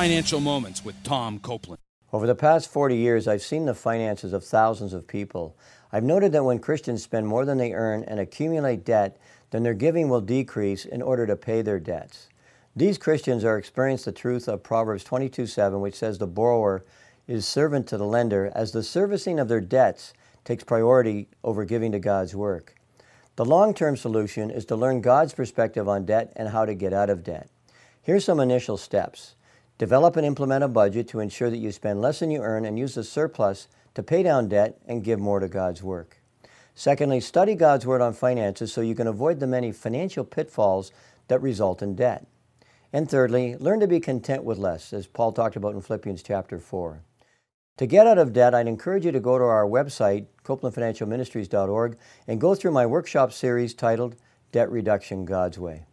[0.00, 1.78] Financial Moments with Tom Copeland.
[2.10, 5.58] Over the past 40 years, I've seen the finances of thousands of people.
[5.92, 9.18] I've noted that when Christians spend more than they earn and accumulate debt,
[9.50, 12.30] then their giving will decrease in order to pay their debts.
[12.74, 16.82] These Christians are experiencing the truth of Proverbs 22:7, which says the borrower
[17.28, 20.14] is servant to the lender, as the servicing of their debts
[20.46, 22.74] takes priority over giving to God's work.
[23.36, 26.94] The long term solution is to learn God's perspective on debt and how to get
[26.94, 27.50] out of debt.
[28.00, 29.34] Here's some initial steps.
[29.80, 32.78] Develop and implement a budget to ensure that you spend less than you earn and
[32.78, 36.18] use the surplus to pay down debt and give more to God's work.
[36.74, 40.92] Secondly, study God's Word on finances so you can avoid the many financial pitfalls
[41.28, 42.26] that result in debt.
[42.92, 46.58] And thirdly, learn to be content with less, as Paul talked about in Philippians chapter
[46.58, 47.02] 4.
[47.78, 51.96] To get out of debt, I'd encourage you to go to our website, copelandfinancialministries.org,
[52.28, 54.16] and go through my workshop series titled
[54.52, 55.86] Debt Reduction God's Way.